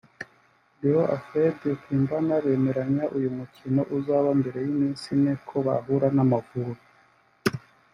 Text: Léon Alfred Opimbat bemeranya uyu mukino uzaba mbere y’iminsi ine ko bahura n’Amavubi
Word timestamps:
Léon 0.81 1.05
Alfred 1.15 1.57
Opimbat 1.71 2.31
bemeranya 2.45 3.05
uyu 3.17 3.29
mukino 3.37 3.81
uzaba 3.97 4.29
mbere 4.39 4.57
y’iminsi 4.65 5.05
ine 5.15 5.33
ko 5.47 5.55
bahura 5.65 6.07
n’Amavubi 6.15 6.83